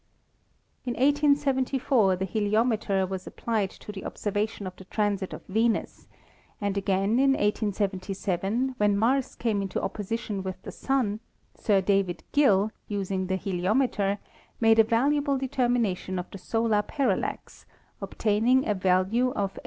In 0.83 0.93
1874 0.95 2.15
the 2.15 2.25
heliometer 2.25 3.07
was" 3.07 3.27
applied 3.27 3.69
to 3.69 3.91
the 3.91 4.01
observa 4.01 4.49
tion 4.49 4.65
of 4.65 4.75
the 4.75 4.85
transit 4.85 5.31
of 5.31 5.45
Venus, 5.45 6.07
and 6.59 6.75
again 6.75 7.19
in 7.19 7.33
1877, 7.33 8.73
when 8.79 8.97
Mars 8.97 9.35
came 9.35 9.61
into 9.61 9.79
opposition 9.79 10.41
with 10.41 10.59
the 10.63 10.71
Sun, 10.71 11.19
Sir 11.53 11.81
David 11.81 12.23
Gill, 12.31 12.71
using 12.87 13.27
the 13.27 13.37
heliometer, 13.37 14.17
made 14.59 14.79
a 14.79 14.83
valuable 14.83 15.37
determination 15.37 16.17
of 16.17 16.31
the 16.31 16.39
solar 16.39 16.81
parallax, 16.81 17.67
obtaining 18.01 18.67
a 18.67 18.73
value 18.73 19.29
of 19.33 19.51
8. 19.57 19.59